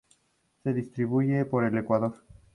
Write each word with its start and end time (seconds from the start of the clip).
Se 0.63 0.73
distribuye 0.73 1.45
por 1.45 1.63
el 1.63 1.77
Ecuador. 1.77 2.15